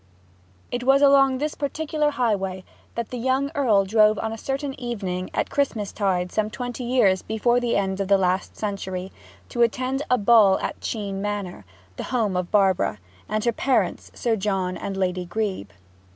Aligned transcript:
It 0.71 0.81
was 0.83 1.03
along 1.03 1.37
this 1.37 1.53
particular 1.53 2.09
highway 2.09 2.63
that 2.95 3.11
the 3.11 3.19
young 3.19 3.51
Earl 3.53 3.85
drove 3.85 4.17
on 4.17 4.33
a 4.33 4.35
certain 4.39 4.73
evening 4.79 5.29
at 5.31 5.51
Christmastide 5.51 6.31
some 6.31 6.49
twenty 6.49 6.83
years 6.83 7.21
before 7.21 7.59
the 7.59 7.75
end 7.75 7.99
of 8.01 8.07
the 8.07 8.17
last 8.17 8.57
century, 8.57 9.11
to 9.49 9.61
attend 9.61 10.01
a 10.09 10.17
ball 10.17 10.57
at 10.57 10.79
Chene 10.81 11.21
Manor, 11.21 11.65
the 11.97 12.05
home 12.09 12.35
of 12.35 12.49
Barbara, 12.49 12.97
and 13.29 13.45
her 13.45 13.51
parents 13.53 14.09
Sir 14.15 14.35
John 14.35 14.75
and 14.75 14.97
Lady 14.97 15.23
Grebe. 15.25 15.69